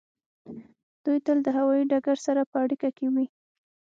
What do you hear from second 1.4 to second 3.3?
د هوایی ډګر سره په اړیکه کې وي